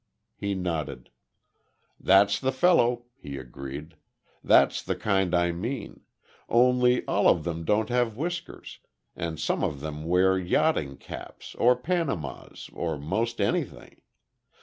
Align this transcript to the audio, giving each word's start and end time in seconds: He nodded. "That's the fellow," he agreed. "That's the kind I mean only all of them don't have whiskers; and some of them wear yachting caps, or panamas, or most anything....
He 0.35 0.55
nodded. 0.55 1.11
"That's 1.99 2.39
the 2.39 2.51
fellow," 2.51 3.03
he 3.19 3.37
agreed. 3.37 3.97
"That's 4.43 4.81
the 4.81 4.95
kind 4.95 5.35
I 5.35 5.51
mean 5.51 5.99
only 6.49 7.05
all 7.05 7.27
of 7.29 7.43
them 7.43 7.63
don't 7.65 7.89
have 7.89 8.17
whiskers; 8.17 8.79
and 9.15 9.39
some 9.39 9.63
of 9.63 9.79
them 9.79 10.05
wear 10.05 10.39
yachting 10.39 10.97
caps, 10.97 11.53
or 11.53 11.75
panamas, 11.75 12.71
or 12.73 12.97
most 12.97 13.39
anything.... 13.39 14.01